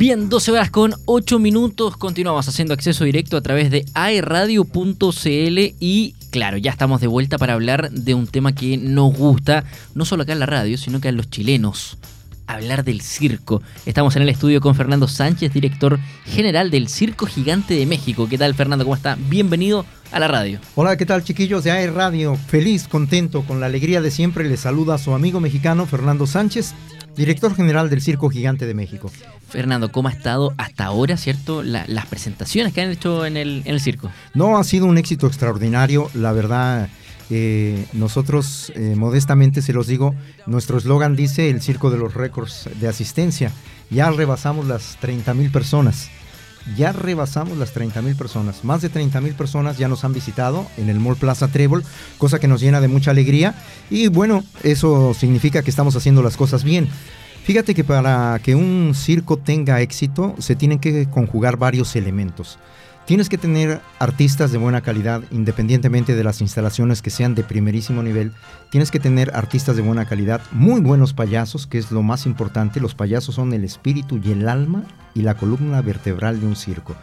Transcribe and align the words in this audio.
Bien, 0.00 0.30
12 0.30 0.52
horas 0.52 0.70
con 0.70 0.94
8 1.04 1.38
minutos. 1.38 1.94
Continuamos 1.98 2.48
haciendo 2.48 2.72
acceso 2.72 3.04
directo 3.04 3.36
a 3.36 3.42
través 3.42 3.70
de 3.70 3.84
aeradio.cl 3.92 5.58
y 5.78 6.14
claro, 6.30 6.56
ya 6.56 6.70
estamos 6.70 7.02
de 7.02 7.06
vuelta 7.06 7.36
para 7.36 7.52
hablar 7.52 7.90
de 7.90 8.14
un 8.14 8.26
tema 8.26 8.54
que 8.54 8.78
nos 8.78 9.14
gusta, 9.14 9.64
no 9.94 10.06
solo 10.06 10.22
acá 10.22 10.32
en 10.32 10.38
la 10.38 10.46
radio, 10.46 10.78
sino 10.78 11.02
que 11.02 11.08
a 11.08 11.12
los 11.12 11.28
chilenos. 11.28 11.98
Hablar 12.46 12.82
del 12.82 13.02
circo. 13.02 13.60
Estamos 13.84 14.16
en 14.16 14.22
el 14.22 14.30
estudio 14.30 14.62
con 14.62 14.74
Fernando 14.74 15.06
Sánchez, 15.06 15.52
director 15.52 16.00
general 16.24 16.70
del 16.70 16.88
Circo 16.88 17.26
Gigante 17.26 17.74
de 17.74 17.84
México. 17.84 18.26
¿Qué 18.26 18.38
tal, 18.38 18.54
Fernando? 18.54 18.86
¿Cómo 18.86 18.96
está? 18.96 19.18
Bienvenido 19.28 19.84
a 20.12 20.18
la 20.18 20.28
radio. 20.28 20.60
Hola, 20.76 20.96
¿qué 20.96 21.04
tal, 21.04 21.24
chiquillos 21.24 21.62
de 21.62 21.72
AE 21.72 21.90
Radio? 21.90 22.36
Feliz, 22.36 22.88
contento, 22.88 23.42
con 23.42 23.60
la 23.60 23.66
alegría 23.66 24.00
de 24.00 24.10
siempre. 24.10 24.48
Les 24.48 24.60
saluda 24.60 24.94
a 24.94 24.98
su 24.98 25.12
amigo 25.12 25.40
mexicano, 25.40 25.84
Fernando 25.84 26.26
Sánchez 26.26 26.74
director 27.16 27.54
general 27.54 27.90
del 27.90 28.00
Circo 28.00 28.30
Gigante 28.30 28.66
de 28.66 28.74
México. 28.74 29.10
Fernando, 29.48 29.90
¿cómo 29.90 30.08
ha 30.08 30.12
estado 30.12 30.54
hasta 30.58 30.84
ahora, 30.84 31.16
cierto, 31.16 31.62
las 31.62 32.06
presentaciones 32.06 32.72
que 32.72 32.82
han 32.82 32.90
hecho 32.90 33.26
en 33.26 33.36
el, 33.36 33.62
en 33.64 33.74
el 33.74 33.80
circo? 33.80 34.10
No, 34.34 34.58
ha 34.58 34.64
sido 34.64 34.86
un 34.86 34.98
éxito 34.98 35.26
extraordinario, 35.26 36.10
la 36.14 36.32
verdad. 36.32 36.88
Eh, 37.30 37.86
nosotros, 37.92 38.72
eh, 38.74 38.94
modestamente 38.96 39.62
se 39.62 39.72
los 39.72 39.86
digo, 39.86 40.14
nuestro 40.46 40.78
eslogan 40.78 41.14
dice 41.14 41.48
el 41.50 41.62
circo 41.62 41.90
de 41.90 41.98
los 41.98 42.14
récords 42.14 42.68
de 42.80 42.88
asistencia. 42.88 43.52
Ya 43.90 44.10
rebasamos 44.10 44.66
las 44.66 44.96
30 45.00 45.34
mil 45.34 45.50
personas. 45.50 46.10
Ya 46.76 46.92
rebasamos 46.92 47.58
las 47.58 47.72
30 47.72 48.02
mil 48.02 48.16
personas. 48.16 48.64
Más 48.64 48.82
de 48.82 48.88
30 48.88 49.20
mil 49.20 49.34
personas 49.34 49.78
ya 49.78 49.88
nos 49.88 50.04
han 50.04 50.12
visitado 50.12 50.66
en 50.76 50.88
el 50.88 51.00
Mall 51.00 51.16
Plaza 51.16 51.48
Trébol, 51.48 51.84
cosa 52.18 52.38
que 52.38 52.48
nos 52.48 52.60
llena 52.60 52.80
de 52.80 52.88
mucha 52.88 53.10
alegría. 53.10 53.54
Y 53.90 54.08
bueno, 54.08 54.44
eso 54.62 55.14
significa 55.14 55.62
que 55.62 55.70
estamos 55.70 55.96
haciendo 55.96 56.22
las 56.22 56.36
cosas 56.36 56.64
bien. 56.64 56.88
Fíjate 57.44 57.74
que 57.74 57.84
para 57.84 58.38
que 58.42 58.54
un 58.54 58.92
circo 58.94 59.38
tenga 59.38 59.80
éxito 59.80 60.34
se 60.38 60.54
tienen 60.54 60.78
que 60.78 61.08
conjugar 61.08 61.56
varios 61.56 61.96
elementos. 61.96 62.58
Tienes 63.06 63.28
que 63.28 63.38
tener 63.38 63.80
artistas 63.98 64.52
de 64.52 64.58
buena 64.58 64.82
calidad, 64.82 65.22
independientemente 65.32 66.14
de 66.14 66.22
las 66.22 66.40
instalaciones 66.40 67.02
que 67.02 67.10
sean 67.10 67.34
de 67.34 67.42
primerísimo 67.42 68.02
nivel. 68.02 68.32
Tienes 68.70 68.92
que 68.92 69.00
tener 69.00 69.32
artistas 69.34 69.74
de 69.74 69.82
buena 69.82 70.06
calidad, 70.06 70.40
muy 70.52 70.80
buenos 70.80 71.12
payasos, 71.12 71.66
que 71.66 71.78
es 71.78 71.90
lo 71.90 72.02
más 72.02 72.24
importante. 72.26 72.78
Los 72.78 72.94
payasos 72.94 73.34
son 73.34 73.52
el 73.52 73.64
espíritu 73.64 74.20
y 74.22 74.30
el 74.30 74.48
alma 74.48 74.84
y 75.14 75.22
la 75.22 75.34
columna 75.34 75.82
vertebral 75.82 76.40
de 76.40 76.46
un 76.46 76.54
circo. 76.54 76.94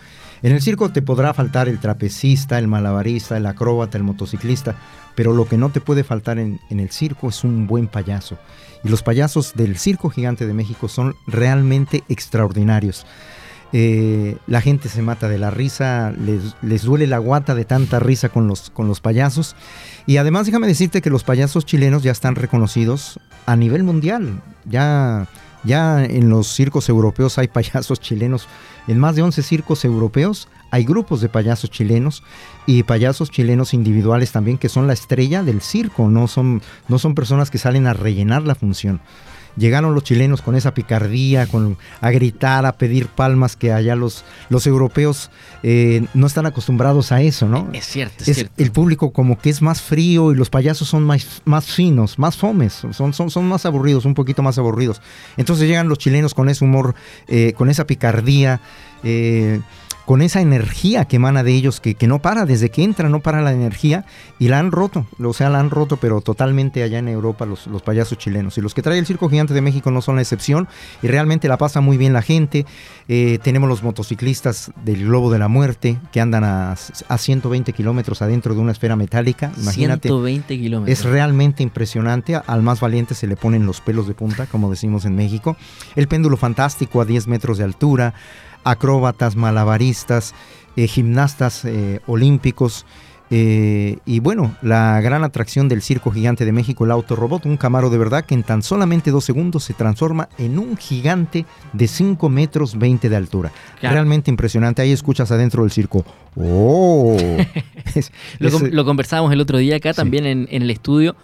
En 0.43 0.53
el 0.53 0.61
circo 0.61 0.89
te 0.89 1.01
podrá 1.01 1.33
faltar 1.33 1.67
el 1.67 1.79
trapecista, 1.79 2.59
el 2.59 2.67
malabarista, 2.67 3.35
el 3.35 3.45
acróbata, 3.45 3.97
el 3.97 4.03
motociclista, 4.03 4.75
pero 5.15 5.33
lo 5.33 5.45
que 5.45 5.57
no 5.57 5.71
te 5.71 5.81
puede 5.81 6.03
faltar 6.03 6.37
en, 6.37 6.59
en 6.69 6.79
el 6.79 6.91
circo 6.91 7.29
es 7.29 7.43
un 7.43 7.67
buen 7.67 7.87
payaso. 7.87 8.37
Y 8.83 8.89
los 8.89 9.01
payasos 9.01 9.55
del 9.55 9.77
Circo 9.77 10.09
Gigante 10.09 10.45
de 10.45 10.53
México 10.53 10.87
son 10.87 11.15
realmente 11.25 12.03
extraordinarios. 12.07 13.05
Eh, 13.73 14.37
la 14.47 14.61
gente 14.61 14.87
se 14.87 15.01
mata 15.01 15.27
de 15.27 15.37
la 15.37 15.51
risa, 15.51 16.13
les, 16.13 16.83
duele 16.83 17.05
la 17.05 17.17
guata 17.17 17.53
de 17.53 17.65
tanta 17.65 17.99
risa 17.99 18.29
con 18.29 18.47
los, 18.47 18.69
con 18.69 18.87
los 18.87 19.01
payasos. 19.01 19.55
Y 20.05 20.17
además 20.17 20.45
déjame 20.45 20.67
decirte 20.67 21.01
que 21.01 21.09
los 21.09 21.23
payasos 21.23 21.65
chilenos 21.65 22.03
ya 22.03 22.11
están 22.11 22.35
reconocidos 22.35 23.19
a 23.45 23.55
nivel 23.55 23.83
mundial. 23.83 24.41
Ya, 24.65 25.27
ya 25.63 26.03
en 26.03 26.29
los 26.29 26.47
circos 26.47 26.87
europeos 26.87 27.37
hay 27.37 27.47
payasos 27.49 27.99
chilenos. 27.99 28.47
En 28.87 28.99
más 28.99 29.15
de 29.15 29.21
11 29.21 29.43
circos 29.43 29.83
europeos 29.83 30.47
hay 30.71 30.85
grupos 30.85 31.19
de 31.19 31.29
payasos 31.29 31.69
chilenos 31.69 32.23
y 32.65 32.83
payasos 32.83 33.31
chilenos 33.31 33.73
individuales 33.73 34.31
también 34.31 34.57
que 34.57 34.69
son 34.69 34.87
la 34.87 34.93
estrella 34.93 35.43
del 35.43 35.61
circo, 35.61 36.09
no 36.09 36.27
son, 36.27 36.61
no 36.87 36.99
son 36.99 37.15
personas 37.15 37.49
que 37.51 37.57
salen 37.57 37.87
a 37.87 37.93
rellenar 37.93 38.43
la 38.43 38.55
función 38.55 39.01
llegaron 39.55 39.93
los 39.93 40.03
chilenos 40.03 40.41
con 40.41 40.55
esa 40.55 40.73
picardía, 40.73 41.47
con, 41.47 41.77
a 42.01 42.11
gritar, 42.11 42.65
a 42.65 42.73
pedir 42.73 43.07
palmas 43.07 43.55
que 43.55 43.71
allá 43.71 43.95
los, 43.95 44.25
los 44.49 44.67
europeos 44.67 45.31
eh, 45.63 46.05
no 46.13 46.27
están 46.27 46.45
acostumbrados 46.45 47.11
a 47.11 47.21
eso, 47.21 47.47
¿no? 47.47 47.69
Es 47.73 47.85
cierto, 47.85 48.23
es, 48.25 48.35
cierto. 48.35 48.53
El 48.57 48.71
público 48.71 49.11
como 49.11 49.39
que 49.39 49.49
es 49.49 49.61
más 49.61 49.81
frío 49.81 50.31
y 50.31 50.35
los 50.35 50.49
payasos 50.49 50.87
son 50.87 51.03
más, 51.03 51.41
más 51.45 51.65
finos, 51.67 52.19
más 52.19 52.37
fomes, 52.37 52.83
son, 52.91 53.13
son, 53.13 53.29
son 53.29 53.47
más 53.47 53.65
aburridos, 53.65 54.05
un 54.05 54.13
poquito 54.13 54.43
más 54.43 54.57
aburridos. 54.57 55.01
Entonces 55.37 55.67
llegan 55.67 55.89
los 55.89 55.97
chilenos 55.97 56.33
con 56.33 56.49
ese 56.49 56.63
humor, 56.63 56.95
eh, 57.27 57.53
con 57.53 57.69
esa 57.69 57.85
picardía. 57.85 58.61
Eh, 59.03 59.61
con 60.07 60.21
esa 60.21 60.39
energía 60.39 61.03
que 61.03 61.17
emana 61.17 61.43
de 61.43 61.53
ellos, 61.53 61.81
que, 61.81 61.95
que, 61.95 62.07
no 62.07 62.21
para, 62.21 62.45
desde 62.45 62.69
que 62.69 62.81
entra 62.81 63.09
no 63.09 63.19
para 63.19 63.41
la 63.41 63.51
energía, 63.51 64.05
y 64.39 64.47
la 64.47 64.57
han 64.57 64.71
roto, 64.71 65.05
o 65.21 65.33
sea, 65.33 65.49
la 65.49 65.59
han 65.59 65.69
roto, 65.69 65.97
pero 65.97 66.21
totalmente 66.21 66.81
allá 66.81 66.99
en 66.99 67.09
Europa 67.09 67.45
los, 67.45 67.67
los 67.67 67.81
payasos 67.81 68.17
chilenos. 68.17 68.57
Y 68.57 68.61
los 68.61 68.73
que 68.73 68.81
trae 68.81 68.97
el 68.99 69.05
Circo 69.05 69.27
Gigante 69.27 69.53
de 69.53 69.59
México 69.59 69.91
no 69.91 70.01
son 70.01 70.15
la 70.15 70.21
excepción, 70.21 70.69
y 71.01 71.07
realmente 71.07 71.49
la 71.49 71.57
pasa 71.57 71.81
muy 71.81 71.97
bien 71.97 72.13
la 72.13 72.21
gente. 72.21 72.65
Eh, 73.09 73.39
tenemos 73.43 73.67
los 73.67 73.83
motociclistas 73.83 74.71
del 74.85 75.03
Globo 75.03 75.29
de 75.29 75.39
la 75.39 75.49
Muerte, 75.49 75.97
que 76.13 76.21
andan 76.21 76.45
a, 76.45 76.71
a 76.71 77.17
120 77.17 77.73
kilómetros 77.73 78.21
adentro 78.21 78.55
de 78.55 78.61
una 78.61 78.71
esfera 78.71 78.95
metálica. 78.95 79.51
Imagínate. 79.57 80.07
120 80.07 80.57
kilómetros. 80.57 80.99
Es 80.99 81.03
realmente 81.03 81.63
impresionante. 81.63 82.37
Al 82.47 82.61
más 82.61 82.79
valiente 82.79 83.13
se 83.13 83.27
le 83.27 83.35
ponen 83.35 83.65
los 83.65 83.81
pelos 83.81 84.07
de 84.07 84.13
punta, 84.13 84.45
como 84.45 84.69
decimos 84.69 85.03
en 85.03 85.17
México. 85.17 85.57
El 85.97 86.07
péndulo 86.07 86.37
fantástico 86.37 87.01
a 87.01 87.05
10 87.05 87.27
metros 87.27 87.57
de 87.57 87.65
altura 87.65 88.13
acróbatas, 88.71 89.35
malabaristas, 89.35 90.33
eh, 90.75 90.87
gimnastas 90.87 91.65
eh, 91.65 92.01
olímpicos. 92.07 92.85
Eh, 93.29 93.97
y 94.05 94.21
bueno, 94.21 94.55
la 94.61 95.01
gran 95.01 95.23
atracción 95.25 95.67
del 95.67 95.81
Circo 95.81 96.11
Gigante 96.11 96.45
de 96.45 96.53
México, 96.53 96.85
el 96.85 96.91
Autorobot, 96.91 97.45
un 97.45 97.57
camaro 97.57 97.89
de 97.89 97.97
verdad 97.97 98.23
que 98.23 98.33
en 98.33 98.43
tan 98.43 98.61
solamente 98.61 99.11
dos 99.11 99.25
segundos 99.25 99.65
se 99.65 99.73
transforma 99.73 100.29
en 100.37 100.57
un 100.57 100.77
gigante 100.77 101.45
de 101.73 101.87
5 101.87 102.29
metros 102.29 102.77
20 102.77 103.09
de 103.09 103.15
altura. 103.15 103.51
Realmente 103.81 104.31
impresionante. 104.31 104.81
Ahí 104.81 104.93
escuchas 104.93 105.29
adentro 105.31 105.63
del 105.63 105.71
circo. 105.71 106.05
¡Oh! 106.37 107.17
lo, 108.39 108.85
conversábamos 108.85 109.33
el 109.33 109.41
otro 109.41 109.57
día 109.57 109.75
acá 109.75 109.93
también 109.93 110.25
en, 110.25 110.47
en 110.49 110.61
el 110.61 110.69
estudio. 110.69 111.15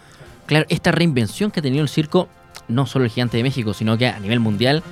Claro, 0.45 0.65
esta 0.67 0.91
reinvención 0.91 1.51
que 1.51 1.61
ha 1.61 1.63
tenido 1.63 1.83
el 1.83 1.89
circo, 1.89 2.27
no 2.67 2.85
solo 2.85 3.05
el 3.05 3.11
Gigante 3.11 3.37
de 3.37 3.43
México, 3.43 3.73
sino 3.73 3.97
que 3.97 4.07
a 4.07 4.19
nivel 4.19 4.41
mundial, 4.41 4.83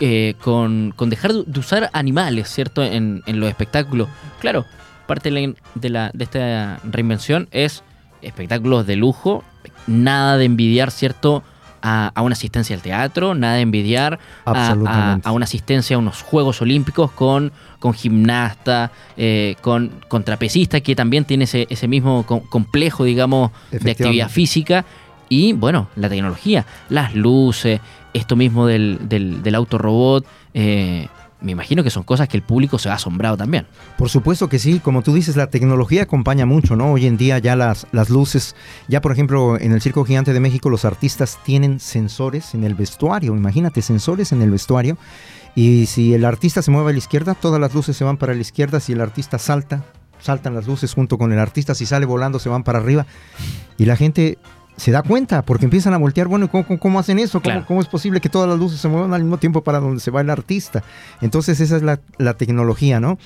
eh, 0.00 0.34
con, 0.40 0.92
dejar 1.06 1.32
de 1.32 1.60
usar 1.60 1.90
animales, 1.92 2.48
¿cierto? 2.48 2.82
En, 2.82 3.22
los 3.26 3.48
espectáculos. 3.48 4.08
Claro, 4.40 4.64
parte 5.06 5.30
de, 5.30 5.90
la, 5.90 6.10
de 6.12 6.24
esta 6.24 6.80
reinvención 6.84 7.48
es 7.50 7.82
espectáculos 8.22 8.86
de 8.86 8.96
lujo, 8.96 9.44
nada 9.86 10.36
de 10.36 10.46
envidiar, 10.46 10.90
¿cierto? 10.90 11.42
A, 11.86 12.12
una 12.22 12.32
asistencia 12.32 12.74
al 12.74 12.80
teatro, 12.80 13.34
nada 13.34 13.56
de 13.56 13.60
envidiar 13.60 14.18
a, 14.46 15.30
una 15.30 15.44
asistencia 15.44 15.96
a 15.96 15.98
unos 15.98 16.22
Juegos 16.22 16.62
Olímpicos 16.62 17.10
con, 17.10 17.52
con 17.78 17.92
gimnasta, 17.92 18.90
eh, 19.18 19.56
con, 19.60 19.92
con, 20.08 20.24
trapecista, 20.24 20.80
que 20.80 20.96
también 20.96 21.26
tiene 21.26 21.44
ese, 21.44 21.66
ese 21.68 21.86
mismo 21.86 22.24
complejo, 22.24 23.04
digamos, 23.04 23.50
de 23.70 23.90
actividad 23.90 24.30
física. 24.30 24.86
Y 25.28 25.52
bueno, 25.52 25.88
la 25.96 26.08
tecnología, 26.08 26.64
las 26.88 27.14
luces, 27.14 27.80
esto 28.14 28.36
mismo 28.36 28.66
del, 28.66 29.08
del, 29.08 29.54
autorobot, 29.54 30.24
eh, 30.54 31.08
me 31.40 31.52
imagino 31.52 31.84
que 31.84 31.90
son 31.90 32.04
cosas 32.04 32.28
que 32.28 32.38
el 32.38 32.42
público 32.42 32.78
se 32.78 32.88
ha 32.88 32.94
asombrado 32.94 33.36
también. 33.36 33.66
Por 33.98 34.08
supuesto 34.08 34.48
que 34.48 34.58
sí, 34.58 34.78
como 34.78 35.02
tú 35.02 35.12
dices, 35.12 35.36
la 35.36 35.48
tecnología 35.48 36.04
acompaña 36.04 36.46
mucho, 36.46 36.74
¿no? 36.74 36.92
Hoy 36.92 37.06
en 37.06 37.18
día 37.18 37.38
ya 37.38 37.54
las, 37.54 37.86
las 37.92 38.08
luces, 38.08 38.56
ya 38.88 39.02
por 39.02 39.12
ejemplo 39.12 39.60
en 39.60 39.72
el 39.72 39.82
Circo 39.82 40.04
Gigante 40.04 40.32
de 40.32 40.40
México 40.40 40.70
los 40.70 40.86
artistas 40.86 41.38
tienen 41.44 41.80
sensores 41.80 42.54
en 42.54 42.64
el 42.64 42.74
vestuario, 42.74 43.36
imagínate, 43.36 43.82
sensores 43.82 44.32
en 44.32 44.40
el 44.40 44.50
vestuario. 44.50 44.96
Y 45.54 45.86
si 45.86 46.14
el 46.14 46.24
artista 46.24 46.62
se 46.62 46.70
mueve 46.70 46.90
a 46.90 46.92
la 46.92 46.98
izquierda, 46.98 47.34
todas 47.34 47.60
las 47.60 47.74
luces 47.74 47.96
se 47.96 48.04
van 48.04 48.16
para 48.16 48.34
la 48.34 48.40
izquierda, 48.40 48.80
si 48.80 48.92
el 48.92 49.00
artista 49.00 49.38
salta, 49.38 49.84
saltan 50.20 50.54
las 50.54 50.66
luces 50.66 50.94
junto 50.94 51.18
con 51.18 51.32
el 51.32 51.38
artista, 51.38 51.74
si 51.74 51.84
sale 51.84 52.06
volando 52.06 52.38
se 52.38 52.48
van 52.48 52.64
para 52.64 52.78
arriba. 52.78 53.06
Y 53.76 53.84
la 53.84 53.96
gente 53.96 54.38
se 54.76 54.90
da 54.90 55.02
cuenta 55.02 55.42
porque 55.42 55.64
empiezan 55.64 55.94
a 55.94 55.98
voltear, 55.98 56.26
bueno, 56.26 56.50
¿cómo, 56.50 56.78
cómo, 56.78 56.98
hacen 56.98 57.18
eso? 57.18 57.40
¿Cómo, 57.66 57.80
es 57.80 57.86
posible 57.86 58.20
que 58.20 58.28
todas 58.28 58.48
las 58.48 58.58
luces 58.58 58.80
se 58.80 58.88
muevan 58.88 59.14
al 59.14 59.22
mismo 59.22 59.38
tiempo 59.38 59.62
para 59.62 59.80
donde 59.80 60.00
se 60.00 60.10
va 60.10 60.20
el 60.20 60.30
artista? 60.30 60.82
Entonces 61.20 61.60
esa 61.60 61.76
es 61.76 61.82
la, 61.82 62.00
la 62.18 62.34
tecnología, 62.34 63.00
¿no? 63.00 63.18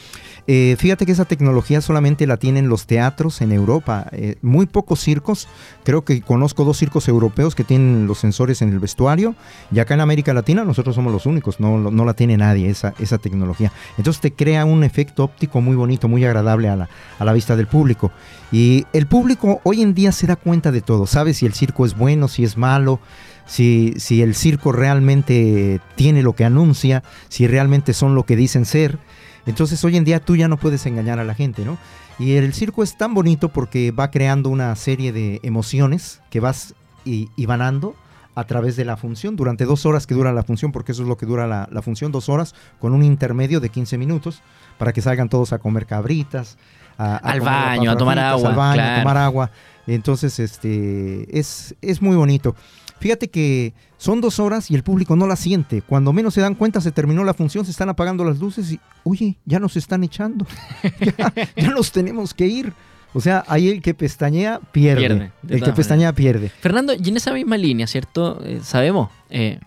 Eh, 0.46 0.76
fíjate 0.78 1.04
que 1.04 1.12
esa 1.12 1.26
tecnología 1.26 1.82
solamente 1.82 2.26
la 2.26 2.38
tienen 2.38 2.68
los 2.68 2.86
teatros 2.86 3.42
en 3.42 3.52
Europa. 3.52 4.06
Eh, 4.12 4.36
muy 4.40 4.66
pocos 4.66 5.00
circos, 5.00 5.46
creo 5.84 6.04
que 6.04 6.22
conozco 6.22 6.64
dos 6.64 6.78
circos 6.78 7.06
europeos 7.08 7.54
que 7.54 7.64
tienen 7.64 8.06
los 8.06 8.18
sensores 8.18 8.62
en 8.62 8.70
el 8.70 8.78
vestuario 8.78 9.34
y 9.70 9.78
acá 9.78 9.94
en 9.94 10.00
América 10.00 10.32
Latina 10.32 10.64
nosotros 10.64 10.94
somos 10.94 11.12
los 11.12 11.26
únicos, 11.26 11.60
no, 11.60 11.78
no 11.90 12.04
la 12.04 12.14
tiene 12.14 12.36
nadie 12.36 12.70
esa, 12.70 12.94
esa 12.98 13.18
tecnología. 13.18 13.72
Entonces 13.98 14.20
te 14.20 14.32
crea 14.32 14.64
un 14.64 14.84
efecto 14.84 15.24
óptico 15.24 15.60
muy 15.60 15.76
bonito, 15.76 16.08
muy 16.08 16.24
agradable 16.24 16.68
a 16.68 16.76
la, 16.76 16.88
a 17.18 17.24
la 17.24 17.32
vista 17.32 17.54
del 17.54 17.66
público. 17.66 18.10
Y 18.50 18.86
el 18.94 19.06
público 19.06 19.60
hoy 19.64 19.82
en 19.82 19.92
día 19.92 20.12
se 20.12 20.26
da 20.26 20.36
cuenta 20.36 20.72
de 20.72 20.80
todo, 20.80 21.06
sabe 21.06 21.34
si 21.38 21.46
el 21.46 21.55
circo 21.55 21.87
es 21.87 21.96
bueno, 21.96 22.26
si 22.26 22.43
es 22.43 22.56
malo, 22.56 22.99
si, 23.46 23.94
si 23.96 24.23
el 24.23 24.35
circo 24.35 24.73
realmente 24.73 25.81
tiene 25.94 26.23
lo 26.23 26.35
que 26.35 26.44
anuncia, 26.44 27.05
si 27.29 27.46
realmente 27.46 27.93
son 27.93 28.17
lo 28.17 28.25
que 28.25 28.35
dicen 28.35 28.64
ser. 28.64 28.99
Entonces 29.46 29.82
hoy 29.85 29.96
en 29.96 30.05
día 30.05 30.19
tú 30.19 30.35
ya 30.35 30.49
no 30.49 30.56
puedes 30.56 30.85
engañar 30.87 31.20
a 31.20 31.25
la 31.25 31.35
gente, 31.35 31.64
¿no? 31.64 31.79
Y 32.19 32.32
el 32.32 32.52
circo 32.52 32.82
es 32.82 32.96
tan 32.96 33.14
bonito 33.14 33.50
porque 33.50 33.93
va 33.93 34.11
creando 34.11 34.50
una 34.50 34.75
serie 34.75 35.12
de 35.12 35.38
emociones 35.44 36.20
que 36.31 36.40
vas 36.40 36.75
y, 37.05 37.29
vanando 37.46 37.94
a 38.35 38.44
través 38.44 38.75
de 38.76 38.85
la 38.85 38.96
función, 38.96 39.37
durante 39.37 39.64
dos 39.64 39.87
horas 39.87 40.06
que 40.06 40.14
dura 40.14 40.32
la 40.32 40.43
función, 40.43 40.73
porque 40.73 40.93
eso 40.93 41.02
es 41.02 41.08
lo 41.08 41.17
que 41.17 41.26
dura 41.26 41.46
la, 41.46 41.82
función, 41.82 42.12
dos 42.12 42.29
horas, 42.29 42.55
con 42.81 42.93
un 42.93 43.05
intermedio 43.05 43.61
de 43.61 43.69
15 43.69 43.96
minutos, 43.99 44.43
para 44.76 44.93
que 44.93 45.00
salgan 45.00 45.29
todos 45.29 45.52
a 45.52 45.58
comer 45.58 45.87
cabritas, 45.87 46.58
al 46.98 47.40
baño, 47.40 47.90
a 47.90 47.96
tomar 47.96 48.18
agua. 48.18 48.50
Al 48.50 48.56
baño, 48.56 48.82
a 48.82 48.98
tomar 48.98 49.16
agua. 49.16 49.50
Entonces, 49.86 50.38
este, 50.38 51.26
es, 51.38 51.74
es 51.80 52.02
muy 52.02 52.16
bonito. 52.16 52.54
Fíjate 53.00 53.28
que 53.30 53.72
son 53.96 54.20
dos 54.20 54.40
horas 54.40 54.70
y 54.70 54.74
el 54.74 54.82
público 54.82 55.16
no 55.16 55.26
la 55.26 55.36
siente. 55.36 55.82
Cuando 55.82 56.12
menos 56.12 56.34
se 56.34 56.40
dan 56.40 56.54
cuenta, 56.54 56.80
se 56.80 56.92
terminó 56.92 57.24
la 57.24 57.34
función, 57.34 57.64
se 57.64 57.70
están 57.70 57.88
apagando 57.88 58.24
las 58.24 58.38
luces 58.38 58.72
y, 58.72 58.80
oye, 59.04 59.36
ya 59.44 59.60
nos 59.60 59.76
están 59.76 60.04
echando. 60.04 60.46
ya, 61.56 61.70
nos 61.70 61.92
tenemos 61.92 62.34
que 62.34 62.46
ir. 62.46 62.72
O 63.14 63.20
sea, 63.20 63.44
ahí 63.48 63.68
el 63.68 63.80
que 63.80 63.94
pestañea 63.94 64.60
pierde. 64.72 65.32
el 65.48 65.62
que 65.62 65.72
pestañea 65.72 66.12
pierde. 66.12 66.48
Fernando, 66.48 66.92
y 66.92 67.08
en 67.08 67.16
esa 67.16 67.32
misma 67.32 67.56
línea, 67.56 67.86
¿cierto? 67.86 68.40
Eh, 68.44 68.60
sabemos, 68.62 69.10
eh, 69.30 69.60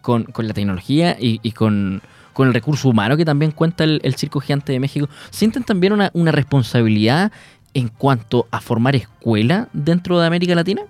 con, 0.00 0.26
la 0.36 0.54
tecnología 0.54 1.16
y, 1.18 1.50
con, 1.52 2.02
el 2.44 2.54
recurso 2.54 2.88
humano 2.88 3.16
que 3.16 3.24
también 3.24 3.50
cuenta 3.50 3.84
el, 3.84 4.14
Circo 4.16 4.40
Gigante 4.40 4.72
de 4.72 4.80
México, 4.80 5.08
¿sienten 5.30 5.64
también 5.64 5.92
una, 5.92 6.10
una 6.12 6.32
responsabilidad 6.32 7.32
en 7.74 7.88
cuanto 7.88 8.46
a 8.50 8.60
formar 8.60 8.96
escuela 8.96 9.68
dentro 9.72 10.18
de 10.18 10.26
América 10.26 10.54
Latina? 10.54 10.82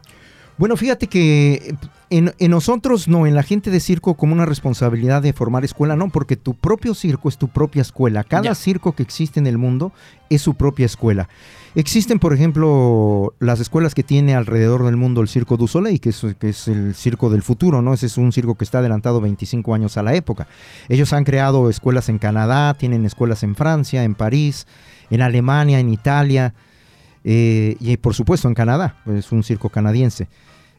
Bueno, 0.58 0.76
fíjate 0.76 1.06
que 1.06 1.76
en, 2.08 2.32
nosotros 2.48 3.08
no, 3.08 3.26
en 3.26 3.34
la 3.34 3.42
gente 3.42 3.70
de 3.70 3.80
circo 3.80 4.14
como 4.14 4.32
una 4.32 4.46
responsabilidad 4.46 5.22
de 5.22 5.32
formar 5.32 5.64
escuela, 5.64 5.96
no, 5.96 6.08
porque 6.08 6.36
tu 6.36 6.54
propio 6.54 6.94
circo 6.94 7.28
es 7.28 7.36
tu 7.36 7.48
propia 7.48 7.82
escuela. 7.82 8.24
Cada 8.24 8.54
circo 8.54 8.92
que 8.92 9.02
existe 9.02 9.38
en 9.38 9.46
el 9.46 9.58
mundo 9.58 9.92
es 10.30 10.40
su 10.40 10.54
propia 10.54 10.86
escuela. 10.86 11.28
Existen, 11.74 12.18
por 12.18 12.32
ejemplo, 12.32 13.34
las 13.38 13.60
escuelas 13.60 13.94
que 13.94 14.02
tiene 14.02 14.34
alrededor 14.34 14.82
del 14.86 14.96
mundo 14.96 15.20
el 15.20 15.28
Circo 15.28 15.58
du 15.58 15.68
Soleil, 15.68 16.00
que 16.00 16.08
es, 16.08 16.24
que 16.38 16.48
es 16.48 16.68
el 16.68 16.94
circo 16.94 17.28
del 17.28 17.42
futuro, 17.42 17.82
¿no? 17.82 17.92
Ese 17.92 18.06
es 18.06 18.16
un 18.16 18.32
circo 18.32 18.54
que 18.54 18.64
está 18.64 18.78
adelantado 18.78 19.20
25 19.20 19.74
años 19.74 19.98
a 19.98 20.02
la 20.02 20.14
época. 20.14 20.48
Ellos 20.88 21.12
han 21.12 21.24
creado 21.24 21.68
escuelas 21.68 22.08
en 22.08 22.18
Canadá, 22.18 22.72
tienen 22.72 23.04
escuelas 23.04 23.42
en 23.42 23.54
Francia, 23.56 24.04
en 24.04 24.14
París, 24.14 24.66
en 25.10 25.20
Alemania, 25.20 25.78
en 25.78 25.90
Italia. 25.90 26.54
Eh, 27.28 27.76
y 27.80 27.96
por 27.96 28.14
supuesto 28.14 28.46
en 28.46 28.54
Canadá, 28.54 28.98
es 29.06 29.32
un 29.32 29.42
circo 29.42 29.68
canadiense. 29.68 30.28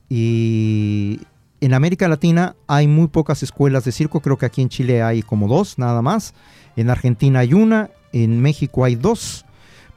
Y 0.08 1.20
en 1.60 1.74
América 1.74 2.08
Latina 2.08 2.56
hay 2.68 2.88
muy 2.88 3.10
pocas 3.10 3.44
escuelas 3.44 3.84
de 3.84 3.92
circo, 3.92 4.22
creo 4.22 4.38
que 4.38 4.46
aquí 4.46 4.62
en 4.62 4.70
Chile 4.70 5.04
hay 5.04 5.22
como 5.22 5.50
dos 5.50 5.78
nada 5.78 6.02
más, 6.02 6.34
en 6.78 6.90
Argentina 6.90 7.40
hay 7.40 7.54
una, 7.54 7.92
en 8.14 8.42
México 8.42 8.86
hay 8.86 8.96
dos, 8.96 9.46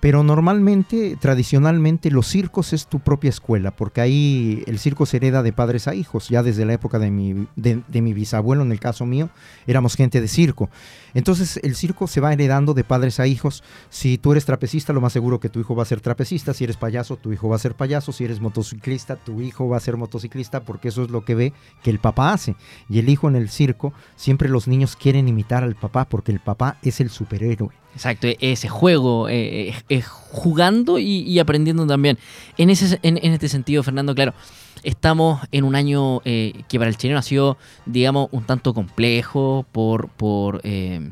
pero 0.00 0.22
normalmente, 0.22 1.16
tradicionalmente, 1.20 2.10
los 2.10 2.26
circos 2.26 2.72
es 2.72 2.86
tu 2.86 3.00
propia 3.00 3.28
escuela, 3.28 3.70
porque 3.70 4.00
ahí 4.00 4.64
el 4.66 4.78
circo 4.78 5.04
se 5.04 5.18
hereda 5.18 5.42
de 5.42 5.52
padres 5.52 5.88
a 5.88 5.94
hijos. 5.94 6.30
Ya 6.30 6.42
desde 6.42 6.64
la 6.64 6.72
época 6.72 6.98
de 6.98 7.10
mi, 7.10 7.46
de, 7.54 7.82
mi 8.00 8.14
bisabuelo, 8.14 8.62
en 8.62 8.72
el 8.72 8.80
caso 8.80 9.04
mío, 9.04 9.28
éramos 9.66 9.96
gente 9.96 10.22
de 10.22 10.28
circo. 10.28 10.70
Entonces 11.12 11.60
el 11.62 11.76
circo 11.76 12.06
se 12.06 12.22
va 12.22 12.32
heredando 12.32 12.72
de 12.72 12.82
padres 12.82 13.20
a 13.20 13.26
hijos. 13.26 13.62
Si 13.90 14.16
tú 14.16 14.32
eres 14.32 14.46
trapecista, 14.46 14.94
lo 14.94 15.02
más 15.02 15.12
seguro 15.12 15.38
que 15.38 15.50
tu 15.50 15.60
hijo 15.60 15.76
va 15.76 15.82
a 15.82 15.86
ser 15.86 16.00
trapecista. 16.00 16.54
Si 16.54 16.64
eres 16.64 16.78
payaso, 16.78 17.16
tu 17.16 17.30
hijo 17.32 17.50
va 17.50 17.56
a 17.56 17.60
ser 17.60 17.74
payaso. 17.74 18.12
Si 18.12 18.24
eres 18.24 18.40
motociclista, 18.40 19.16
tu 19.16 19.42
hijo 19.42 19.68
va 19.68 19.76
a 19.76 19.80
ser 19.80 19.98
motociclista, 19.98 20.60
porque 20.64 20.88
eso 20.88 21.02
es 21.04 21.10
lo 21.10 21.26
que 21.26 21.34
ve 21.34 21.52
que 21.82 21.90
el 21.90 21.98
papá 21.98 22.32
hace. 22.32 22.56
Y 22.88 23.00
el 23.00 23.10
hijo 23.10 23.28
en 23.28 23.36
el 23.36 23.50
circo, 23.50 23.92
siempre 24.16 24.48
los 24.48 24.66
niños 24.66 24.96
quieren 24.96 25.28
imitar 25.28 25.62
al 25.62 25.74
papá, 25.74 26.08
porque 26.08 26.32
el 26.32 26.40
papá 26.40 26.78
es 26.82 27.00
el 27.00 27.10
superhéroe. 27.10 27.80
Exacto, 27.94 28.26
e-, 28.26 28.36
ese 28.40 28.68
juego, 28.68 29.28
eh, 29.28 29.74
eh 29.88 30.02
jugando 30.02 30.98
y, 30.98 31.38
aprendiendo 31.38 31.86
también. 31.86 32.18
En, 32.56 32.70
ese, 32.70 32.98
en, 33.02 33.18
este 33.18 33.48
sentido, 33.48 33.82
Fernando, 33.82 34.14
claro, 34.14 34.34
estamos 34.82 35.40
en 35.52 35.64
un 35.64 35.74
año 35.74 36.22
eh, 36.24 36.62
que 36.68 36.78
para 36.78 36.88
el 36.88 36.96
chileno 36.96 37.18
ha 37.18 37.22
sido, 37.22 37.58
digamos, 37.86 38.28
un 38.30 38.44
tanto 38.44 38.72
complejo 38.74 39.66
por, 39.72 40.08
por, 40.08 40.60
eh, 40.62 41.10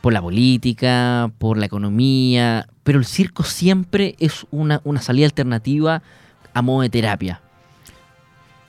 por 0.00 0.12
la 0.12 0.22
política, 0.22 1.30
por 1.38 1.58
la 1.58 1.66
economía, 1.66 2.66
pero 2.82 2.98
el 2.98 3.04
circo 3.04 3.42
siempre 3.42 4.16
es 4.18 4.46
una, 4.50 4.80
una 4.84 5.02
salida 5.02 5.26
alternativa 5.26 6.02
a 6.54 6.62
modo 6.62 6.82
de 6.82 6.90
terapia. 6.90 7.40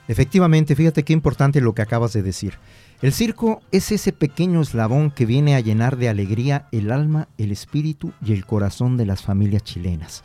Efectivamente, 0.08 0.76
fíjate 0.76 1.02
qué 1.02 1.12
importante 1.12 1.60
lo 1.60 1.74
que 1.74 1.82
acabas 1.82 2.12
de 2.12 2.22
decir. 2.22 2.54
El 3.02 3.12
circo 3.12 3.60
es 3.72 3.92
ese 3.92 4.12
pequeño 4.12 4.62
eslabón 4.62 5.10
que 5.10 5.26
viene 5.26 5.54
a 5.54 5.60
llenar 5.60 5.98
de 5.98 6.08
alegría 6.08 6.66
el 6.72 6.90
alma, 6.90 7.28
el 7.36 7.52
espíritu 7.52 8.12
y 8.24 8.32
el 8.32 8.46
corazón 8.46 8.96
de 8.96 9.04
las 9.04 9.22
familias 9.22 9.64
chilenas. 9.64 10.24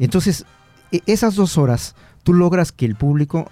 Entonces, 0.00 0.44
e, 0.90 1.00
esas 1.06 1.36
dos 1.36 1.56
horas, 1.58 1.94
tú 2.24 2.34
logras 2.34 2.72
que 2.72 2.86
el 2.86 2.96
público 2.96 3.50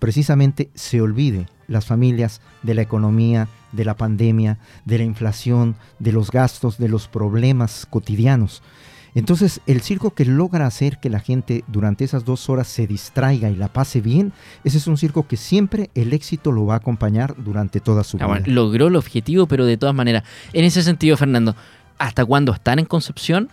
precisamente 0.00 0.70
se 0.74 1.00
olvide, 1.00 1.46
las 1.68 1.86
familias, 1.86 2.40
de 2.62 2.74
la 2.74 2.82
economía, 2.82 3.48
de 3.72 3.84
la 3.84 3.96
pandemia, 3.96 4.58
de 4.84 4.98
la 4.98 5.04
inflación, 5.04 5.76
de 5.98 6.12
los 6.12 6.30
gastos, 6.30 6.78
de 6.78 6.88
los 6.88 7.06
problemas 7.06 7.86
cotidianos. 7.88 8.62
Entonces, 9.14 9.60
el 9.66 9.80
circo 9.80 10.14
que 10.14 10.24
logra 10.24 10.66
hacer 10.66 10.98
que 10.98 11.10
la 11.10 11.20
gente 11.20 11.64
durante 11.66 12.04
esas 12.04 12.24
dos 12.24 12.48
horas 12.48 12.68
se 12.68 12.86
distraiga 12.86 13.50
y 13.50 13.56
la 13.56 13.68
pase 13.68 14.00
bien, 14.00 14.32
ese 14.64 14.78
es 14.78 14.86
un 14.86 14.96
circo 14.96 15.26
que 15.26 15.36
siempre 15.36 15.90
el 15.94 16.12
éxito 16.12 16.52
lo 16.52 16.66
va 16.66 16.74
a 16.74 16.76
acompañar 16.78 17.34
durante 17.36 17.80
toda 17.80 18.04
su 18.04 18.18
ah, 18.20 18.26
vida. 18.26 18.42
logró 18.46 18.88
el 18.88 18.96
objetivo, 18.96 19.46
pero 19.46 19.64
de 19.64 19.76
todas 19.76 19.94
maneras, 19.94 20.24
en 20.52 20.64
ese 20.64 20.82
sentido, 20.82 21.16
Fernando, 21.16 21.56
¿hasta 21.98 22.24
cuándo 22.24 22.52
están 22.52 22.78
en 22.78 22.84
Concepción? 22.84 23.48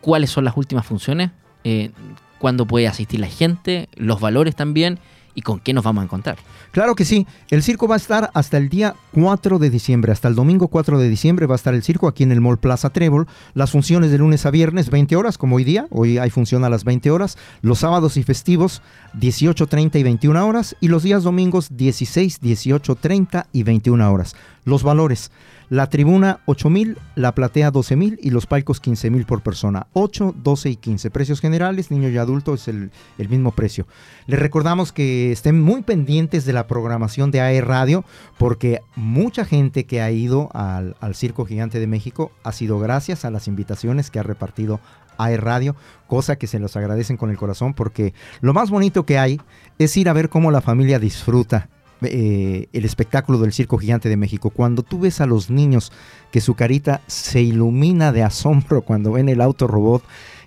¿Cuáles 0.00 0.30
son 0.30 0.44
las 0.44 0.56
últimas 0.56 0.86
funciones? 0.86 1.30
Eh, 1.64 1.90
¿Cuándo 2.38 2.66
puede 2.66 2.86
asistir 2.88 3.20
la 3.20 3.28
gente? 3.28 3.88
¿Los 3.96 4.20
valores 4.20 4.54
también? 4.54 4.98
Y 5.34 5.42
con 5.42 5.60
qué 5.60 5.72
nos 5.72 5.84
vamos 5.84 6.02
a 6.02 6.04
encontrar. 6.04 6.36
Claro 6.70 6.94
que 6.94 7.04
sí, 7.04 7.26
el 7.50 7.62
circo 7.62 7.88
va 7.88 7.94
a 7.94 7.98
estar 7.98 8.30
hasta 8.34 8.56
el 8.56 8.68
día 8.68 8.94
4 9.12 9.58
de 9.58 9.70
diciembre, 9.70 10.12
hasta 10.12 10.28
el 10.28 10.34
domingo 10.34 10.68
4 10.68 10.98
de 10.98 11.08
diciembre 11.08 11.46
va 11.46 11.54
a 11.54 11.56
estar 11.56 11.74
el 11.74 11.82
circo 11.82 12.08
aquí 12.08 12.22
en 12.22 12.32
el 12.32 12.40
Mall 12.40 12.58
Plaza 12.58 12.90
Trébol, 12.90 13.26
las 13.54 13.70
funciones 13.70 14.10
de 14.10 14.18
lunes 14.18 14.46
a 14.46 14.50
viernes 14.50 14.90
20 14.90 15.16
horas 15.16 15.38
como 15.38 15.56
hoy 15.56 15.64
día, 15.64 15.86
hoy 15.90 16.18
hay 16.18 16.30
función 16.30 16.64
a 16.64 16.70
las 16.70 16.84
20 16.84 17.10
horas, 17.10 17.36
los 17.62 17.80
sábados 17.80 18.16
y 18.16 18.22
festivos 18.22 18.82
18, 19.14 19.66
30 19.66 19.98
y 19.98 20.02
21 20.02 20.46
horas 20.46 20.76
y 20.80 20.88
los 20.88 21.02
días 21.02 21.22
domingos 21.22 21.68
16, 21.76 22.40
18, 22.40 22.94
30 22.96 23.46
y 23.52 23.62
21 23.62 24.12
horas. 24.12 24.34
Los 24.64 24.82
valores, 24.82 25.30
la 25.68 25.88
tribuna 25.88 26.40
8 26.46 26.70
mil, 26.70 26.98
la 27.16 27.34
platea 27.34 27.70
12 27.70 27.96
mil 27.96 28.18
y 28.22 28.30
los 28.30 28.46
palcos 28.46 28.80
15 28.80 29.10
mil 29.10 29.26
por 29.26 29.42
persona. 29.42 29.86
8, 29.92 30.34
12 30.42 30.70
y 30.70 30.76
15. 30.76 31.10
Precios 31.10 31.40
generales, 31.40 31.90
niño 31.90 32.08
y 32.08 32.16
adulto 32.16 32.54
es 32.54 32.68
el, 32.68 32.90
mismo 33.18 33.52
precio. 33.52 33.86
Les 34.26 34.38
recordamos 34.38 34.92
que 34.92 35.32
estén 35.32 35.60
muy 35.60 35.82
pendientes 35.82 36.44
de 36.44 36.52
la 36.52 36.66
programación 36.66 37.30
de 37.30 37.40
AE 37.40 37.60
Radio 37.60 38.04
porque 38.38 38.80
mucha 38.96 39.44
gente 39.44 39.84
que 39.84 40.00
ha 40.00 40.10
ido 40.10 40.50
al, 40.54 40.96
al 41.00 41.14
Circo 41.14 41.44
Gigante 41.44 41.78
de 41.78 41.86
México 41.86 42.32
ha 42.42 42.52
sido 42.52 42.78
gracias 42.78 43.24
a 43.24 43.30
las 43.30 43.48
invitaciones 43.48 44.10
que 44.10 44.18
ha 44.18 44.22
repartido 44.22 44.80
AE 45.18 45.36
Radio, 45.36 45.76
cosa 46.06 46.36
que 46.36 46.46
se 46.46 46.58
los 46.58 46.76
agradecen 46.76 47.16
con 47.16 47.30
el 47.30 47.36
corazón 47.36 47.74
porque 47.74 48.14
lo 48.40 48.52
más 48.52 48.70
bonito 48.70 49.04
que 49.06 49.18
hay 49.18 49.40
es 49.78 49.96
ir 49.96 50.08
a 50.08 50.12
ver 50.12 50.28
cómo 50.28 50.50
la 50.50 50.60
familia 50.60 50.98
disfruta 50.98 51.68
eh, 52.02 52.68
el 52.72 52.84
espectáculo 52.84 53.38
del 53.38 53.52
Circo 53.52 53.78
Gigante 53.78 54.08
de 54.08 54.16
México. 54.16 54.50
Cuando 54.50 54.82
tú 54.82 55.00
ves 55.00 55.20
a 55.20 55.26
los 55.26 55.50
niños 55.50 55.92
que 56.30 56.40
su 56.40 56.54
carita 56.54 57.00
se 57.06 57.42
ilumina 57.42 58.12
de 58.12 58.22
asombro 58.22 58.82
cuando 58.84 59.12
ven 59.12 59.28
el 59.28 59.40
auto 59.40 59.66
robot, 59.66 60.02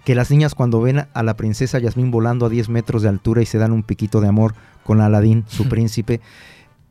que 0.06 0.16
las 0.16 0.32
niñas 0.32 0.56
cuando 0.56 0.82
ven 0.82 1.08
a 1.14 1.24
la 1.24 1.36
princesa 1.36 1.80
Yasmín 1.80 2.12
volando 2.12 2.46
a 2.46 2.50
10 2.50 2.70
metros 2.70 3.02
de 3.02 3.10
altura 3.10 3.42
y 3.42 3.46
se 3.46 3.58
dan 3.58 3.72
un 3.72 3.84
piquito 3.84 4.22
de 4.22 4.28
amor 4.28 4.56
con 4.84 5.02
Aladín, 5.02 5.44
su 5.48 5.68
príncipe, 5.70 6.22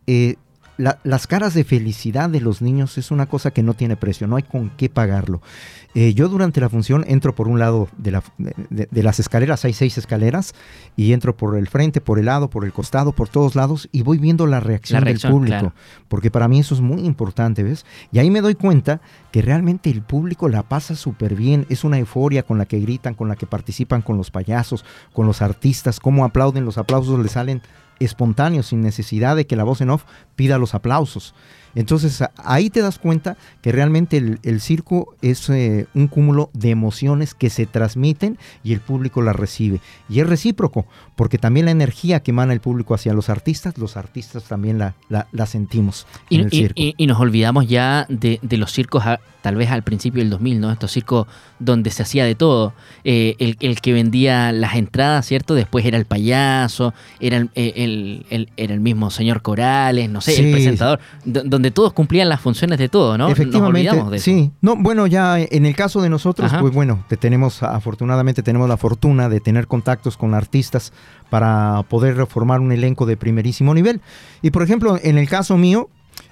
eh, 0.07 0.37
las 0.77 1.27
caras 1.27 1.55
de 1.55 1.65
felicidad 1.65 2.29
de 2.29 2.41
los 2.41 2.61
niños 2.61 2.99
es 2.99 3.11
una 3.11 3.27
cosa 3.27 3.51
que 3.51 3.63
no 3.63 3.75
tiene 3.75 3.97
precio, 3.97 4.27
no 4.27 4.37
hay 4.37 4.43
con 4.43 4.71
qué 4.71 4.89
pagarlo. 4.89 5.41
Eh, 5.95 6.13
yo 6.13 6.29
durante 6.29 6.61
la 6.61 6.69
función 6.69 7.05
entro 7.09 7.35
por 7.35 7.49
un 7.49 7.59
lado 7.59 7.89
de, 7.97 8.13
las 9.03 9.19
escaleras, 9.19 9.65
hay 9.65 9.73
seis 9.73 9.97
escaleras, 9.97 10.55
y 10.95 11.15
entro 11.15 11.35
por 11.35 11.57
el 11.57 11.69
frente, 11.69 12.03
por 12.03 12.19
el 12.19 12.27
lado, 12.27 12.51
por 12.51 12.67
el 12.67 12.73
costado, 12.73 13.13
por 13.13 13.31
todos 13.31 13.55
lados, 13.55 13.89
y 13.93 14.03
voy 14.03 14.19
viendo 14.19 14.47
la 14.47 14.61
reacción, 14.61 15.05
del 15.05 15.19
público, 15.19 15.73
porque 16.09 16.31
para 16.31 16.49
mí 16.49 16.59
eso 16.59 16.75
es 16.75 16.83
muy 16.83 17.07
importante, 17.07 17.63
¿ves? 17.63 17.87
Y 18.13 18.19
ahí 18.19 18.31
me 18.31 18.43
doy 18.43 18.55
cuenta 18.55 19.01
que 19.33 19.41
realmente 19.41 19.89
el 19.89 20.03
público 20.03 20.51
la 20.51 20.63
pasa 20.63 20.95
súper 20.97 21.35
bien, 21.35 21.65
es 21.71 21.85
una 21.85 21.99
euforia 21.99 22.43
con 22.43 22.59
la 22.59 22.67
que 22.67 22.79
gritan, 22.79 23.15
con 23.15 23.29
la 23.29 23.37
que 23.37 23.47
participan 23.47 24.03
con 24.03 24.19
los 24.19 24.31
payasos, 24.31 24.85
con 25.15 25.27
los 25.27 25.41
artistas, 25.41 25.99
cómo 25.99 26.27
aplauden, 26.27 26.67
los 26.67 26.77
aplausos 26.77 27.19
les 27.19 27.33
salen 27.33 27.63
espontáneo, 28.01 28.63
sin 28.63 28.81
necesidad 28.81 29.37
de 29.37 29.47
que 29.47 29.57
la 29.57 29.65
voz 29.65 29.81
en 29.81 29.91
off 29.91 30.05
pida 30.35 30.59
los 30.59 30.75
aplausos. 30.75 31.35
Entonces 31.77 32.25
ahí 32.39 32.71
te 32.71 32.81
das 32.81 32.99
cuenta 32.99 33.37
que 33.61 33.71
realmente 33.71 34.17
el, 34.17 34.61
circo 34.61 35.15
es 35.21 35.49
eh, 35.51 35.87
un 35.95 36.09
cúmulo 36.09 36.51
de 36.55 36.71
emociones 36.71 37.35
que 37.35 37.51
se 37.51 37.67
transmiten 37.67 38.39
y 38.65 38.73
el 38.73 38.81
público 38.81 39.21
las 39.21 39.37
recibe. 39.37 39.81
Y 40.09 40.21
es 40.21 40.27
recíproco, 40.27 40.87
porque 41.17 41.37
también 41.37 41.67
la 41.67 41.73
energía 41.73 42.21
que 42.21 42.31
emana 42.31 42.55
el 42.55 42.61
público 42.61 42.95
hacia 42.95 43.13
los 43.13 43.29
artistas, 43.29 43.77
los 43.77 43.99
artistas 43.99 44.45
también 44.45 44.79
la, 44.79 44.95
la, 45.09 45.47
sentimos. 45.47 46.07
Y, 46.31 46.37
en 46.37 46.45
el 46.47 46.51
circo. 46.51 46.75
Y, 46.77 47.07
nos 47.07 47.21
olvidamos 47.21 47.69
ya 47.69 48.07
de, 48.09 48.41
los 48.53 48.73
circos, 48.73 49.05
tal 49.43 49.55
vez 49.55 49.71
al 49.71 49.83
principio 49.83 50.23
del 50.23 50.31
2000, 50.31 50.61
¿no? 50.61 50.73
Estos 50.73 50.91
circos 50.93 51.27
donde 51.59 51.91
se 51.91 52.03
hacía 52.03 52.25
de 52.25 52.35
todo. 52.35 52.73
Eh, 53.05 53.37
el, 53.39 53.59
el, 53.61 53.81
que 53.83 53.93
vendía 53.93 54.51
las 54.51 54.77
entradas, 54.77 55.27
¿cierto? 55.27 55.55
Después 55.55 55.85
era 55.85 55.99
el 55.99 56.07
payaso, 56.07 56.95
era 57.21 57.37
el, 57.37 57.51
el, 57.55 58.49
era 58.57 58.73
el 58.73 58.81
mismo 58.81 59.11
señor 59.11 59.43
Corales, 59.43 60.09
no 60.09 60.23
sé, 60.23 60.39
el 60.39 60.53
presentador, 60.53 61.01
donde 61.25 61.66
todos 61.71 61.93
cumplían 61.93 62.29
las 62.29 62.41
funciones 62.41 62.79
de 62.79 62.89
todo, 62.89 63.17
¿no? 63.19 63.29
Efectivamente, 63.29 64.19
sí. 64.19 64.53
No, 64.61 64.77
bueno, 64.77 65.07
ya 65.07 65.39
en 65.39 65.67
el 65.67 65.75
caso 65.75 66.01
de 66.01 66.09
nosotros, 66.09 66.53
pues 66.61 66.73
bueno, 66.73 67.05
tenemos, 67.19 67.63
afortunadamente 67.63 68.43
tenemos 68.43 68.69
la 68.69 68.77
fortuna 68.77 69.29
de 69.29 69.41
tener 69.41 69.67
contactos 69.67 70.17
con 70.17 70.35
artistas 70.35 70.93
para 71.31 71.85
poder 71.89 72.17
reformar 72.17 72.61
un 72.61 72.73
elenco 72.73 73.07
de 73.07 73.17
primerísimo 73.17 73.75
nivel. 73.75 74.01
Y 74.43 74.51
por 74.51 74.63
ejemplo, 74.63 74.99
en 75.03 75.19
el 75.19 75.29
caso 75.29 75.57
mío, 75.57 75.89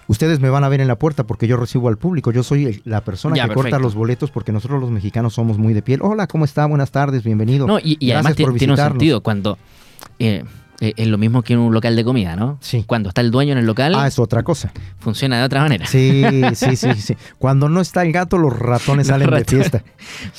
ustedes 0.09 0.41
me 0.41 0.51
van 0.51 0.65
a 0.65 0.69
ver 0.69 0.81
en 0.81 0.89
la 0.89 0.99
puerta 0.99 1.25
porque 1.25 1.47
yo 1.47 1.57
recibo 1.57 1.89
al 1.89 1.99
público. 1.99 2.31
Yo 2.31 2.43
soy 2.43 2.83
la 2.85 3.03
persona 3.03 3.47
que 3.47 3.55
corta 3.55 3.79
los 3.79 3.95
boletos 3.95 4.31
porque 4.31 4.53
nosotros 4.53 4.81
los 4.81 4.91
mexicanos 4.91 5.35
somos 5.35 5.59
muy 5.59 5.75
de 5.75 5.83
piel. 5.83 6.01
Hola, 6.03 6.27
¿cómo 6.27 6.45
está? 6.45 6.67
Buenas 6.67 6.91
tardes, 6.91 7.23
bienvenido. 7.23 7.67
No, 7.67 7.79
y, 7.83 8.11
además 8.13 8.35
tiene 8.37 8.73
un 8.73 8.79
sentido 8.79 9.23
cuando... 9.23 9.59
Eh, 10.19 10.45
es 10.81 11.07
lo 11.07 11.19
mismo 11.19 11.43
que 11.43 11.53
en 11.55 11.61
un 11.61 11.73
local 11.73 11.97
de 11.97 12.05
comida, 12.05 12.37
¿no? 12.37 12.59
Sí. 12.61 12.85
Cuando 12.87 13.09
está 13.09 13.21
el 13.21 13.31
dueño 13.31 13.53
en 13.53 13.59
el 13.59 13.67
local. 13.67 13.95
Ah, 13.97 14.07
es 14.07 14.19
otra 14.19 14.43
cosa. 14.43 14.73
Funciona 14.99 15.39
de 15.39 15.45
otra 15.45 15.61
manera. 15.61 15.87
Sí, 15.87 16.25
sí, 16.55 16.77
sí, 16.77 16.95
sí. 16.95 17.17
Cuando 17.39 17.69
no 17.69 17.81
está 17.81 18.03
el 18.03 18.13
gato, 18.13 18.39
los 18.39 18.59
ratones 18.59 19.07
salen 19.09 19.31
de 19.31 19.45
fiesta. 19.45 19.83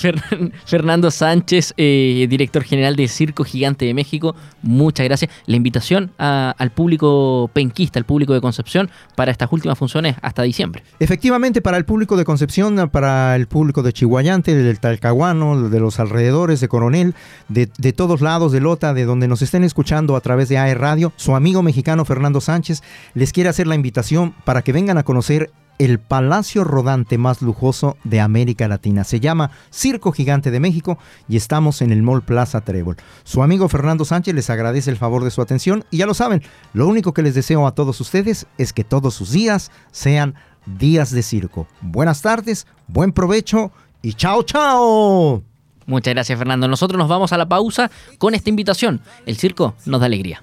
Fernando 0.65 1.12
Sánchez, 1.12 1.74
eh, 1.77 2.27
director 2.30 2.63
general 2.63 2.96
de 2.96 3.08
Circo 3.08 3.44
Gigante 3.44 3.86
de 3.86 3.94
México, 3.94 4.36
muchas 4.62 5.06
gracias. 5.06 5.32
La 5.46 5.56
invitación 5.56 6.12
al 6.18 6.72
público 6.72 7.50
penquista, 7.54 8.00
al 8.00 8.06
público 8.06 8.34
de 8.34 8.42
Concepción, 8.42 8.89
para 9.15 9.32
estas 9.32 9.51
últimas 9.51 9.77
funciones 9.77 10.15
hasta 10.22 10.44
diciembre. 10.44 10.84
Efectivamente, 11.00 11.62
para 11.62 11.77
el 11.77 11.86
público 11.86 12.18
de 12.18 12.25
Concepción, 12.25 12.89
para 12.92 13.36
el 13.36 13.48
público 13.48 13.84
de 13.84 13.94
Chihuayante, 13.94 14.56
del 14.56 14.80
Talcahuano, 14.80 15.70
de 15.70 15.80
los 15.80 16.00
alrededores, 16.00 16.60
de 16.60 16.68
Coronel, 16.68 17.15
de, 17.48 17.70
de 17.77 17.94
todos 17.94 18.22
lados, 18.22 18.51
de 18.51 18.60
Lota, 18.60 18.94
de 18.94 19.06
donde 19.06 19.27
nos 19.27 19.42
estén 19.42 19.63
escuchando 19.63 20.15
a 20.15 20.22
través 20.25 20.50
de 20.50 20.58
AE 20.58 20.74
Radio, 20.74 21.13
su 21.17 21.36
amigo 21.36 21.62
mexicano 21.62 22.03
Fernando 22.03 22.41
Sánchez 22.41 22.82
les 23.13 23.32
quiere 23.32 23.48
hacer 23.48 23.67
la 23.67 23.75
invitación 23.75 24.34
para 24.44 24.63
que 24.63 24.74
vengan 24.74 24.98
a 24.98 25.03
conocer 25.03 25.51
el 25.77 26.00
palacio 26.00 26.63
rodante 26.63 27.20
más 27.20 27.44
lujoso 27.44 27.96
de 28.03 28.22
América 28.22 28.67
Latina. 28.67 29.03
Se 29.03 29.20
llama 29.20 29.51
Circo 29.70 30.12
Gigante 30.12 30.50
de 30.50 30.60
México 30.60 30.98
y 31.27 31.38
estamos 31.38 31.84
en 31.84 31.91
el 31.91 32.01
Mall 32.01 32.24
Plaza 32.24 32.62
Trébol. 32.62 32.98
Su 33.24 33.44
amigo 33.44 33.70
Fernando 33.70 34.03
Sánchez 34.03 34.34
les 34.34 34.50
agradece 34.50 34.89
el 34.89 34.98
favor 34.98 35.24
de 35.24 35.29
su 35.29 35.44
atención 35.44 35.86
y 35.91 35.98
ya 35.98 36.08
lo 36.08 36.15
saben, 36.15 36.41
lo 36.74 36.88
único 36.88 37.13
que 37.13 37.22
les 37.22 37.36
deseo 37.36 37.67
a 37.67 37.75
todos 37.75 38.01
ustedes 38.01 38.48
es 38.58 38.74
que 38.74 38.84
todos 38.84 39.13
sus 39.13 39.32
días 39.32 39.70
sean 39.91 40.34
días 40.65 41.12
de 41.12 41.22
circo. 41.22 41.67
Buenas 41.82 42.24
tardes, 42.24 42.65
buen 42.88 43.12
provecho 43.12 43.72
y 44.01 44.13
chao 44.13 44.41
chao. 44.41 45.55
Muchas 45.86 46.13
gracias 46.13 46.38
Fernando. 46.38 46.68
Nosotros 46.68 46.98
nos 46.98 47.08
vamos 47.08 47.32
a 47.34 47.38
la 47.38 47.48
pausa 47.48 47.92
con 48.18 48.36
esta 48.36 48.50
invitación. 48.50 49.01
El 49.25 49.38
circo 49.38 49.75
nos 49.86 50.00
da 50.00 50.08
alegría. 50.08 50.42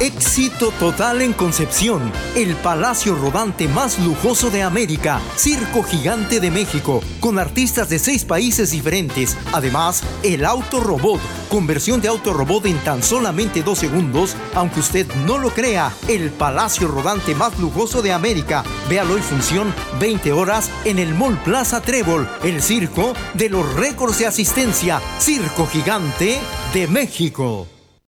Éxito 0.00 0.70
total 0.78 1.22
en 1.22 1.32
Concepción, 1.32 2.12
el 2.36 2.54
palacio 2.56 3.14
rodante 3.14 3.68
más 3.68 3.98
lujoso 3.98 4.50
de 4.50 4.62
América, 4.62 5.20
Circo 5.36 5.82
Gigante 5.82 6.40
de 6.40 6.50
México, 6.50 7.02
con 7.20 7.38
artistas 7.38 7.88
de 7.88 7.98
seis 7.98 8.24
países 8.24 8.70
diferentes. 8.72 9.36
Además, 9.52 10.02
el 10.22 10.44
auto 10.44 10.80
robot, 10.80 11.20
conversión 11.48 12.00
de 12.00 12.08
auto 12.08 12.32
robot 12.32 12.66
en 12.66 12.78
tan 12.78 13.02
solamente 13.02 13.62
dos 13.62 13.78
segundos, 13.78 14.36
aunque 14.54 14.80
usted 14.80 15.06
no 15.26 15.38
lo 15.38 15.50
crea, 15.50 15.92
el 16.08 16.30
palacio 16.30 16.88
rodante 16.88 17.34
más 17.34 17.58
lujoso 17.58 18.02
de 18.02 18.12
América. 18.12 18.64
Véalo 18.90 19.16
en 19.16 19.22
función 19.22 19.74
20 20.00 20.32
horas 20.32 20.70
en 20.84 20.98
el 20.98 21.14
Mall 21.14 21.38
Plaza 21.42 21.80
Trébol, 21.80 22.28
el 22.42 22.62
circo 22.62 23.14
de 23.34 23.48
los 23.48 23.72
récords 23.74 24.18
de 24.18 24.26
asistencia, 24.26 25.00
Circo 25.18 25.66
Gigante 25.66 26.38
de 26.74 26.86
México. 26.88 27.66